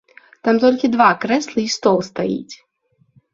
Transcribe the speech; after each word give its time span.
Там 0.47 0.55
толькі 0.63 0.89
два 0.95 1.09
крэслы 1.25 1.59
й 1.67 1.75
стол 1.75 1.97
стаіць. 2.09 2.55